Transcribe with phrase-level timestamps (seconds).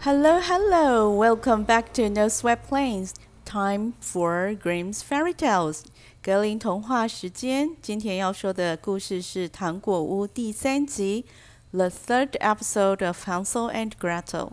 [0.00, 1.10] Hello, hello!
[1.10, 3.14] Welcome back to No Sweat Plains.
[3.44, 5.84] Time for Grimm's Fairy Tales.
[6.22, 7.70] 格林童话时间。
[7.80, 11.24] 今天要说的故事是《糖果屋》第三集，
[11.72, 14.52] The third episode of Hansel and Gretel.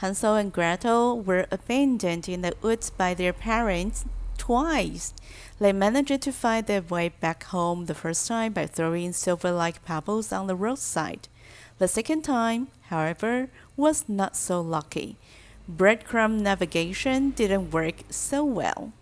[0.00, 4.02] Hansel and Gretel were abandoned in the woods by their parents
[4.36, 5.10] twice.
[5.58, 10.32] They managed to find their way back home the first time by throwing silver-like pebbles
[10.32, 11.26] on the roadside.
[11.78, 15.16] The second time, however, was not so lucky.
[15.68, 18.92] Breadcrumb navigation didn't work so well.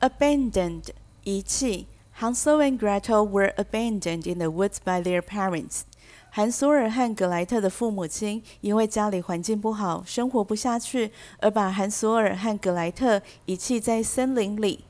[0.00, 0.90] Abandoned
[1.24, 1.86] 遗弃
[2.20, 5.82] Hansel and Gretel were abandoned in the woods by their parents.
[6.30, 14.84] 韩索尔和格莱特的父母亲因为家里环境不好，生活不下去，而把韩索尔和格莱特遗弃在森林里。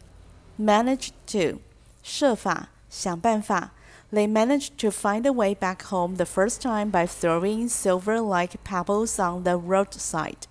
[0.59, 1.61] Managed to
[2.03, 3.73] 设法想办法。
[4.14, 9.20] they managed to find a way back home the first time by throwing silver-like pebbles
[9.20, 10.44] on the roadside.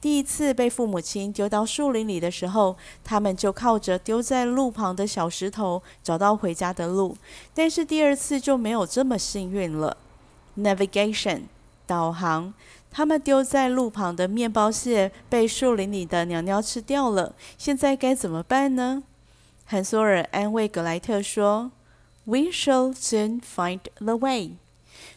[0.00, 7.16] 第一次被父母亲丢到树林里的时候，他们就靠着丢在路旁的小石头找到回家的路。
[7.52, 9.96] 但是第二次就没有这么幸运了。
[10.56, 11.42] Navigation
[11.84, 12.54] 导航，
[12.90, 17.34] 他们丢在路旁的面包屑被树林里的鸟鸟吃掉了。
[17.58, 19.02] 现在该怎么办呢？
[19.64, 21.72] 汉索尔安慰格莱特说。
[22.27, 24.57] We shall soon find the way。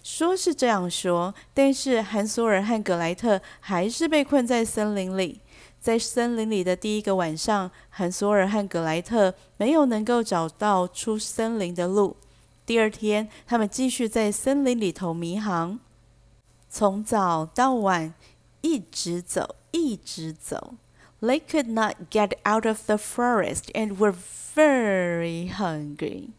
[0.02, 5.40] 说是这样说，但是韩索尔和格莱特还是被困在森林里。
[5.80, 12.16] 在森林里的第一个晚上，韩索尔和格莱特没有能够找到出森林的路。
[12.64, 15.78] 第二天，他们继续在森林里头迷航，
[16.68, 18.12] 从早到晚
[18.62, 20.74] 一直走，一直走。
[21.20, 24.14] They could not get out of the forest and were
[24.54, 26.30] very hungry.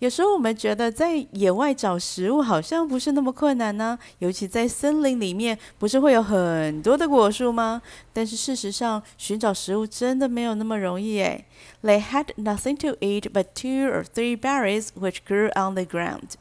[0.00, 7.80] 有时候我们觉得在野外找食物好像不是那么困难呢，尤其在森林里面，不是会有很多的果树吗？
[8.12, 11.46] 但是事实上，寻找食物真的没有那么容易诶。
[11.82, 16.32] They had nothing to eat but two or three berries which grew on the ground。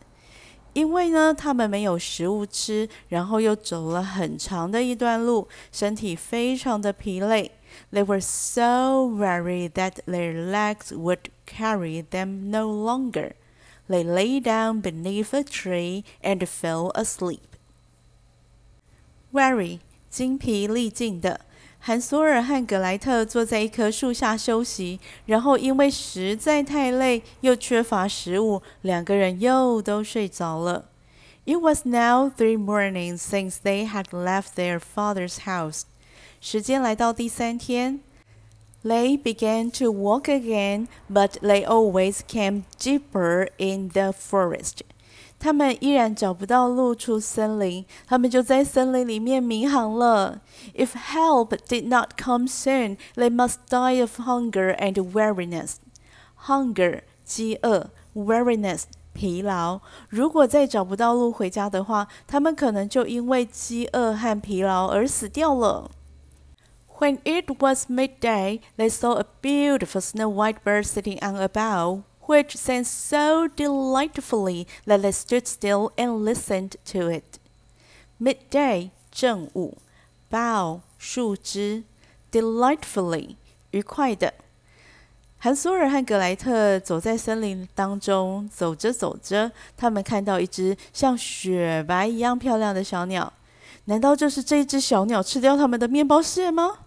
[0.73, 7.51] 因为呢，他们没有食物吃，然后又走了很长的一段路，身体非常的疲累。
[7.91, 13.33] They were so weary that their legs would carry them no longer.
[13.88, 17.40] They lay down beneath a tree and fell asleep.
[19.32, 21.40] Weary，精疲力尽的。
[21.80, 30.86] 韩索尔和格莱特坐在一棵树下休息，然后因为实在太累，又缺乏食物，两个人又都睡着了。
[31.46, 35.82] It was now three mornings since they had left their father's house.
[36.40, 38.00] 时间来到第三天。
[38.84, 44.80] they began to walk again, but they always came deeper in the forest.
[45.40, 50.40] 他们依然找不到路出森林，他们就在森林里面迷航了。
[50.74, 55.74] If help did not come soon, they must die of hunger and weariness.
[56.46, 58.82] Hunger 饥饿，weariness
[59.12, 59.80] 疲劳。
[60.08, 65.90] 如果再找不到路回家的话，他们可能就因为饥饿和疲劳而死掉了。
[67.02, 72.02] when it was midday, they saw a beautiful snow white bird sitting on a bough,
[72.26, 77.38] which sang so delightfully that they stood still and listened to it.
[78.20, 79.78] Midday 正午，
[80.30, 81.84] bough 树枝，
[82.32, 83.36] delightfully
[83.70, 84.34] 愉快的。
[85.38, 93.32] 韩索尔和格莱特走在森林当中，走着走着，他们看到一只像雪白一样漂亮的小鸟。
[93.84, 96.78] 难道就是这一只小鸟吃掉他们的面包屑吗？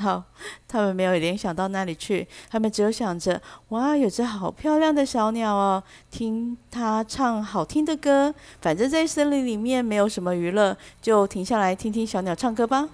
[0.00, 0.24] 好，
[0.66, 3.38] 他们没有联想到那里去，他们只有想着：
[3.68, 8.34] 哇，有只好漂亮的小鸟哦，听它唱好听的歌。
[8.62, 12.88] 反正，在森林里面没有什么娱乐，就停下来听听小鸟唱歌吧。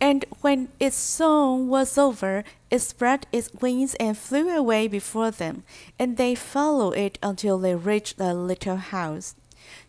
[0.00, 5.58] And when its song was over, it spread its wings and flew away before them,
[5.98, 9.32] and they followed it until they reached the little house.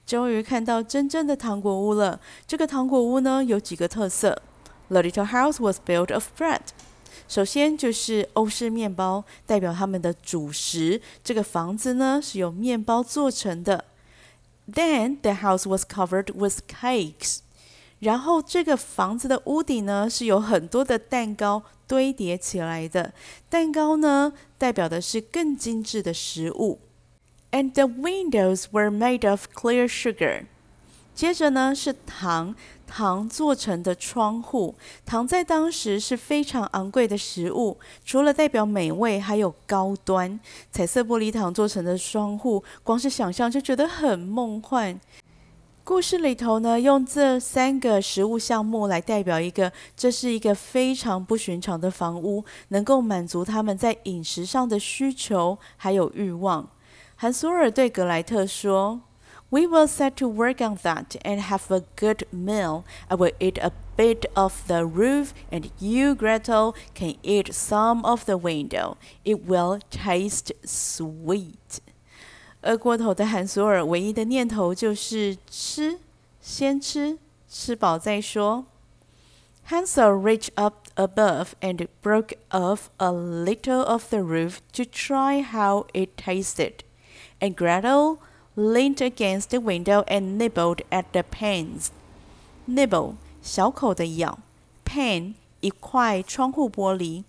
[0.06, 2.20] 终于看到真正的糖果屋了。
[2.46, 4.40] 这个糖果屋呢，有几个特色。
[4.89, 6.61] The little house was built of bread。
[7.29, 11.03] 首先就是欧式面包，代表他们的主食。
[11.23, 13.85] 这个房子呢是由面包做成的。
[14.73, 17.41] Then the house was covered with cakes。
[18.01, 23.13] 然后这个房子的屋顶呢是有很多的蛋糕堆叠起来的。
[23.51, 26.81] 蛋糕呢代表的是更精致的食物。
[27.51, 30.45] And the windows were made of clear sugar。
[31.16, 32.56] 接着呢是糖，
[32.88, 34.76] 糖做成的窗户。
[35.06, 40.40] 糖在当时是非常昂贵的食物，除了代表美味，还有高端。
[40.72, 45.00] 彩色玻璃糖做成的窗户，光是想象就觉得很梦幻。
[45.86, 56.70] 故事里头呢，用这三个食物项目来代表一个，这是一个非常不寻常的房屋，能够满足他们在饮食上的需求还有欲望。
[57.16, 59.02] 韩索尔对格莱特说
[59.53, 62.85] ：“We will set to work on that and have a good meal.
[63.09, 68.27] I will eat a bit of the roof, and you, Gretel, can eat some of
[68.27, 68.97] the window.
[69.25, 71.81] It will taste sweet.”
[72.63, 76.01] 饿过头的韩索尔唯一的念头就是吃，
[76.41, 77.19] 先吃，
[77.49, 78.67] 吃饱再说。
[79.71, 86.17] Hansel reached up above and broke off a little of the roof to try how it
[86.17, 86.79] tasted,
[87.39, 88.19] and Gretel
[88.55, 91.89] leaned against the window and nibbled at the panes.
[92.67, 94.39] Nibble 小口的咬，
[94.85, 97.25] pane 一块窗户玻璃。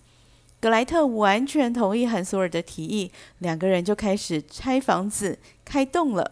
[0.59, 6.31] 格莱特完全同意汉索尔的提议，两个人就开始拆房子、开动了。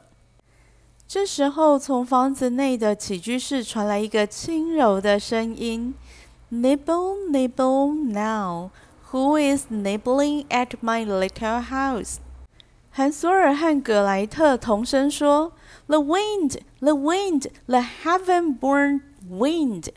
[1.07, 5.93] 这时候，从房子内的起居室传来一个轻柔的声音：“
[6.51, 8.71] Nibble, nibble now.
[9.11, 12.17] Who is nibbling at my little house？”
[12.91, 15.51] 汉索尔和格莱特同声说：“
[15.87, 19.89] The wind, the wind, the heaven-born wind。”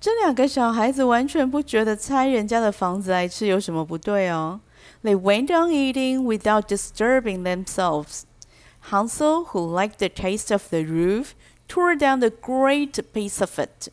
[0.00, 4.60] 这两个小孩子完全不觉得拆人家的房子来吃有什么不对哦。
[5.02, 8.22] They went on eating without disturbing themselves.
[8.90, 11.32] Hansel, who liked the taste of the roof,
[11.68, 13.88] tore down the great piece of it.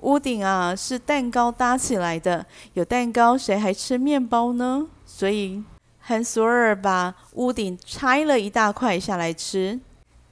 [0.00, 4.88] 屋顶啊是蛋糕搭起来的，有蛋糕谁还吃面包呢？
[5.06, 5.62] 所以
[6.09, 9.77] 汉索尔把屋顶拆了一大块下来吃。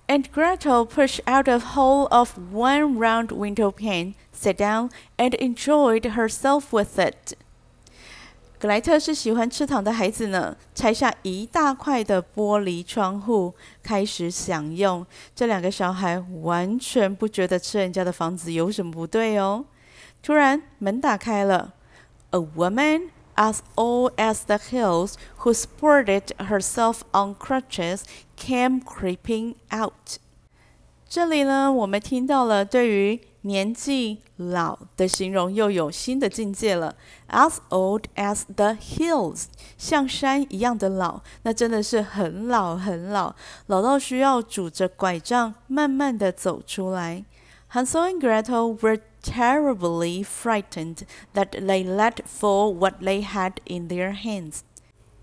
[0.07, 6.13] And Gretel pushed out a hole of one round window pane sat down and enjoyed
[6.13, 7.33] herself with it。
[8.57, 15.05] 格莱特是喜欢吃糖的孩子呢，拆下一大块的玻璃窗户，开始享用。
[15.35, 19.65] 这两个小孩完全不觉得吃人家的房子有什么不对哦。
[20.23, 21.73] 突然门打开了
[22.29, 28.02] ，A woman as old as the hills, who supported herself on crutches,
[28.36, 30.18] came creeping out。
[31.08, 36.94] 这里呢，我们听到了对于年纪老的形容又有新的境界了。
[37.28, 39.46] As old as the hills，
[39.78, 43.34] 像山一样的老，那真的是很老很老，
[43.66, 47.24] 老到需要拄着拐杖慢慢的走出来。
[47.72, 50.99] Hansel and Gretel were terribly frightened
[51.33, 54.59] that they let fall what they had in their hands.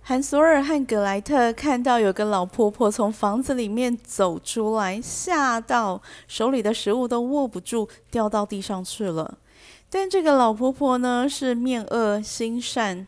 [0.05, 9.39] 韩索尔和格莱特看到有个老婆婆从房子里面走出来，吓到手里的食物都握不住，掉到地上去了。
[9.89, 13.07] 但这个老婆婆呢，是面恶心善，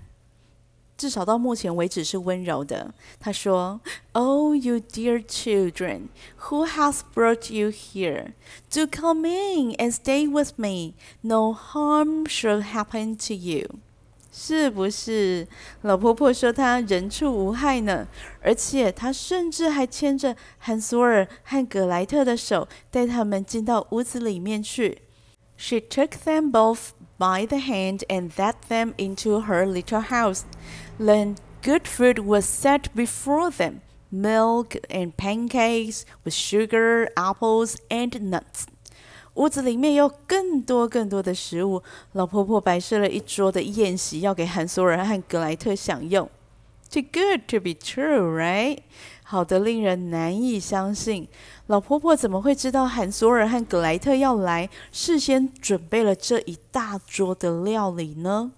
[0.96, 2.94] 至少到目前为止是温柔的。
[3.18, 3.80] 她说
[4.12, 6.08] ：“Oh, you dear children,
[6.42, 8.32] who has brought you here?
[8.72, 10.94] Do come in and stay with me.
[11.22, 13.68] No harm shall happen to you.”
[14.36, 15.46] 是不是
[15.82, 18.08] 老婆婆说她人畜无害呢？
[18.42, 25.02] 而且她甚至还牵着汉索尔和格莱特的手，带他们进到屋子里面去。
[25.56, 30.43] She took them both by the hand and led them into her little house.
[30.97, 33.81] Then good food was set before them,
[34.11, 38.65] milk and pancakes with sugar, apples, and nuts.
[39.35, 41.81] 屋子里面有更多更多的食物，
[42.13, 46.29] 老婆婆摆设了一桌的宴席，要给韩索尔和格莱特享用。
[46.93, 48.79] Too good to be true, right？
[49.23, 51.27] 好的，令人难以相信。
[51.67, 58.53] 老婆婆怎么会知道韩索尔和格莱特要来，事先准备了这一大桌的料理呢？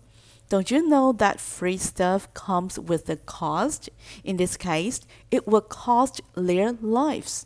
[0.49, 3.87] Don't you know that free stuff comes with a cost?
[4.23, 4.99] In this case,
[5.29, 7.41] it will cost their lives.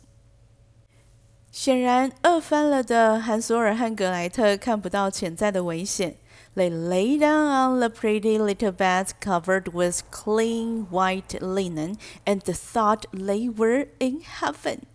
[1.50, 6.16] 显然，饿翻了的韩索尔和格莱特看不到潜在的危险。
[6.54, 13.06] They lay down on the pretty little beds covered with clean white linen and thought
[13.12, 14.86] they were in heaven.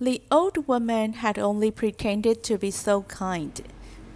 [0.00, 3.52] The old woman had only pretended to be so kind.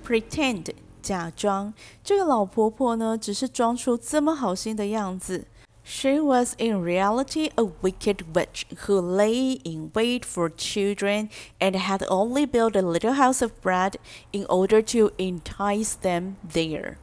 [0.04, 5.46] Pretend 假装，这个老婆婆呢，只是装出这么好心的样子。
[5.82, 12.02] she was in reality a wicked witch who lay in wait for children and had
[12.08, 13.96] only built a little house of bread
[14.32, 16.96] in order to entice them there.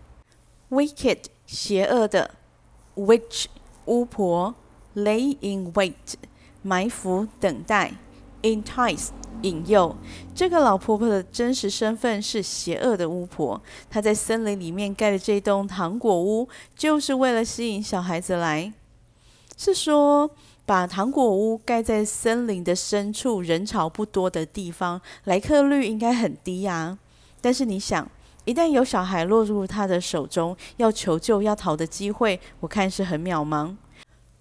[0.69, 2.31] Wicked 邪恶的，
[2.95, 3.47] witch
[3.85, 4.55] 巫婆，
[4.93, 6.15] lay in wait
[6.61, 7.93] 埋伏等待
[8.42, 9.08] ，entice
[9.42, 9.94] 引诱。
[10.34, 18.72] 这个老婆婆的真实身份是邪恶的巫婆，她在森林里面盖的这栋糖果屋，就是为了吸引小孩子来。
[19.56, 20.30] 是说，
[20.64, 26.98] 把糖果屋盖在森林的深处，人潮不多的地方，来客率应该很低呀。
[27.40, 28.08] 但是你想，
[28.44, 33.74] 一旦有小孩落入他的手中，要求救、要逃的机会，我看是很渺茫。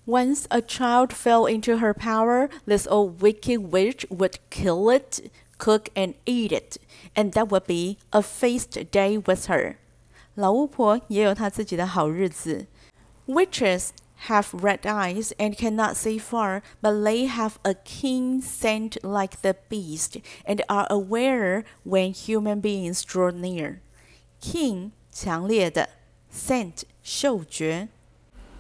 [0.07, 5.89] Once a child fell into her power, this old wicked witch would kill it, cook
[5.95, 6.77] and eat it,
[7.15, 9.77] and that would be a feast day with her.
[10.35, 12.67] 老巫婆也有她自己的好日子。
[13.27, 13.91] Witches
[14.27, 19.55] have red eyes and cannot see far, but they have a keen scent like the
[19.69, 23.79] beast and are aware when human beings draw near.
[24.41, 25.89] Keen 强烈的，
[26.33, 27.89] scent 嗅觉。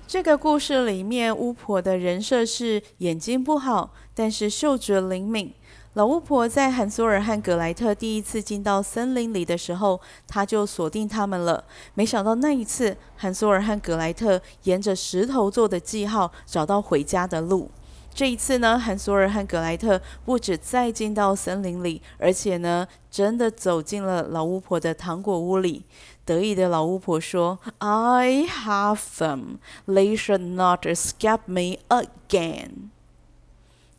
[0.07, 5.53] 这个故事里面，巫婆的人设是眼睛不好，但是嗅觉灵敏。
[5.95, 11.61] 老巫婆在韩索尔和格莱特第一次进到森林里的时候，她就锁定他们了。
[11.93, 17.69] 没想到那一次，韩索尔和格莱特沿着石头做的记号找到回家的路。
[18.13, 25.83] 这一次呢，韩索尔和格莱特不止再进到森林里，而且呢，真的走进了老巫婆的糖果屋里。
[26.26, 32.90] 得意的老巫婆说：“I have them; they should not escape me again.”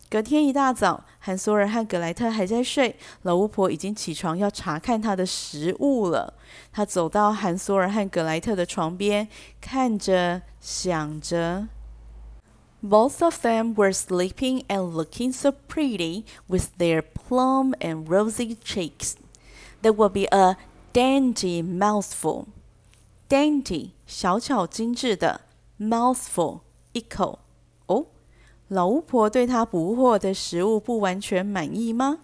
[0.10, 6.36] 隔天一大早，韩索尔和格莱特还在睡，老巫婆已经起床要查看她的食物了。
[6.72, 9.28] 她走到韩索尔和格莱特的床边，
[9.60, 11.68] 看着，想着。
[12.84, 19.13] Both of them were sleeping and looking so pretty with their plump and rosy cheeks.
[19.82, 20.58] That would be a
[20.94, 22.46] dainty mouthful.
[23.30, 25.42] Dainty 小巧精致的，
[25.80, 26.62] mouthful
[26.92, 27.40] 一口。
[28.70, 32.20] 老巫婆对她捕获的食物不完全满意吗？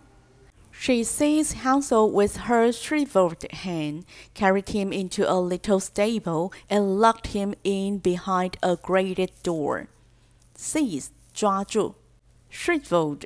[0.71, 7.33] She seized Hansel with her shriveled hand, carried him into a little stable, and locked
[7.33, 9.87] him in behind a grated door.
[10.55, 11.95] Seize 抓住，
[12.51, 13.25] shriveled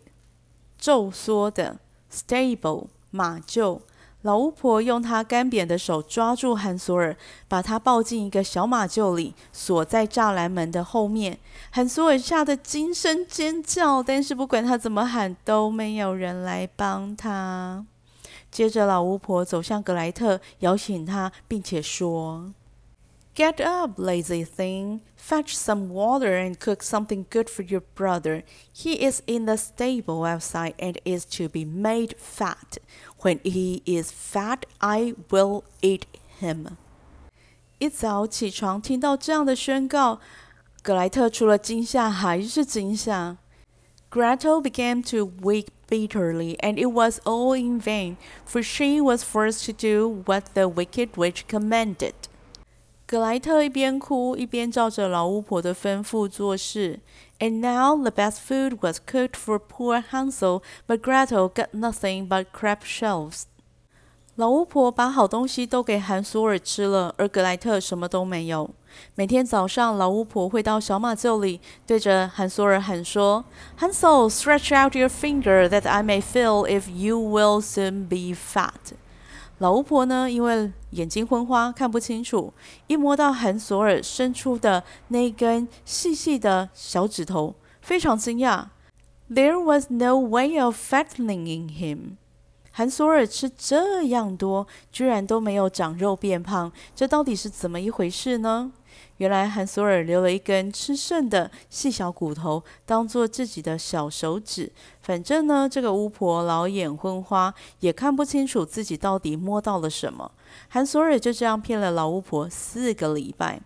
[0.78, 1.80] 皱缩的，
[2.12, 3.82] stable 马厩。
[4.23, 11.39] 老巫婆用她干瘪的手抓住韩索尔，把他抱进一个小马厩里，锁在栅栏门的后面。
[11.71, 17.87] 韩索尔吓得惊声尖叫，但是不管他怎么喊，都没有人来帮他。
[18.51, 22.53] 接着，老巫婆走向格莱特，摇醒他，并且说。
[23.37, 25.03] Get up, lazy thing.
[25.17, 28.43] Fetch some water and cook something good for your brother.
[28.75, 32.79] He is in the stable outside and is to be made fat.
[33.22, 36.02] When he is fat, I will eat
[36.42, 36.78] him.
[37.80, 40.20] 一早起床，听到这样的宣告，
[40.82, 43.38] 格莱特除了惊吓还是惊吓。
[44.12, 49.74] Gretel began to weep bitterly, and it was all in vain, for she was forced to
[49.74, 52.14] do what the wicked witch commanded.
[53.09, 57.01] 格莱特一边哭一边照着老巫婆的吩咐做事。
[57.39, 62.81] And now the best food was cooked for poor Hansel, but Gretel got nothing but crab
[62.85, 63.45] shells.
[64.35, 68.69] 老巫婆把好东西都给韩索尔吃了，而格莱特什么都没有。
[69.15, 73.43] 每天早上，老巫婆会到小马厩里，对着韩索尔喊说
[73.81, 78.93] ：“Hansel, stretch out your finger that I may feel if you will soon be fat.”
[79.59, 82.53] 老巫婆呢，因为眼睛昏花，看不清楚，
[82.87, 88.67] 一摸到韩索尔伸出的那根细细的小指头，非常惊讶。
[89.29, 92.17] There was no way of fattening him.
[92.79, 98.71] 韩索尔吃这样多，居然都没有长肉变胖，这到底是怎么一回事呢？
[99.17, 104.71] 原来韩索尔留了一根吃剩的细小骨头，当做自己的小手指。
[105.03, 110.31] 反正呢，这个巫婆老眼昏花，也看不清楚自己到底摸到了什么。
[110.69, 113.61] 韩索尔就这样骗了老巫婆四个礼拜。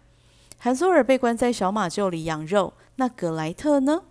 [0.57, 4.05] 韩索尔被关在小马厩里养肉，那格莱特呢？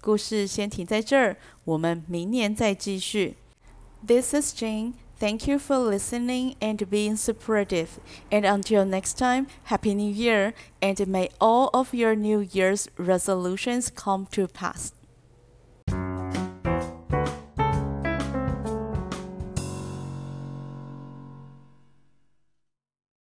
[0.00, 3.36] 故事先停在这儿，我们明年再继续。
[4.06, 4.94] This is Jane.
[5.18, 7.98] Thank you for listening and being supportive.
[8.30, 13.90] And until next time, Happy New Year, and may all of your New Year's resolutions
[13.90, 14.92] come to pass.